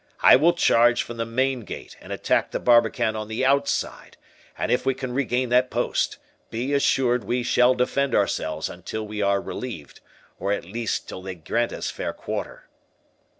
I 0.23 0.35
will 0.35 0.53
charge 0.53 1.03
from 1.03 1.17
the 1.17 1.27
main 1.27 1.59
gate, 1.59 1.95
and 2.01 2.11
attack 2.11 2.49
the 2.49 2.59
barbican 2.59 3.15
on 3.15 3.27
the 3.27 3.45
outside; 3.45 4.17
and 4.57 4.71
if 4.71 4.83
we 4.83 4.95
can 4.95 5.13
regain 5.13 5.49
that 5.49 5.69
post, 5.69 6.17
be 6.49 6.73
assured 6.73 7.23
we 7.23 7.43
shall 7.43 7.75
defend 7.75 8.15
ourselves 8.15 8.67
until 8.67 9.05
we 9.05 9.21
are 9.21 9.39
relieved, 9.39 9.99
or 10.39 10.51
at 10.51 10.65
least 10.65 11.07
till 11.07 11.21
they 11.21 11.35
grant 11.35 11.71
us 11.71 11.91
fair 11.91 12.13
quarter." 12.13 12.67